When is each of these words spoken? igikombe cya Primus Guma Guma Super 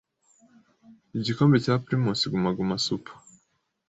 igikombe 1.17 1.57
cya 1.65 1.75
Primus 1.85 2.21
Guma 2.31 2.49
Guma 2.57 2.75
Super 2.85 3.13